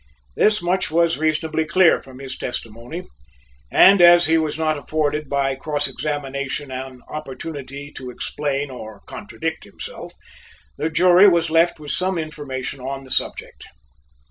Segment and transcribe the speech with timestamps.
[0.35, 3.03] This much was reasonably clear from his testimony,
[3.71, 9.63] and as he was not afforded by cross examination an opportunity to explain or contradict
[9.63, 10.13] himself,
[10.75, 13.63] the jury was left with some information on the subject.